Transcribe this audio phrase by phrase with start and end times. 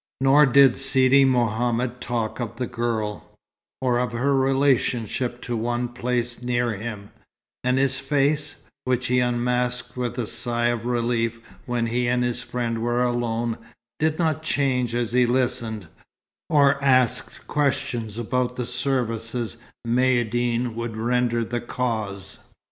[0.19, 3.37] Nor did Sidi Mohammed talk of the girl,
[3.83, 7.11] or of her relationship to one placed near him;
[7.63, 12.41] and his face (which he unmasked with a sigh of relief when he and his
[12.41, 13.59] friend were alone)
[13.99, 15.87] did not change as he listened,
[16.49, 19.57] or asked questions about the services
[19.87, 22.45] Maïeddine would render the Cause.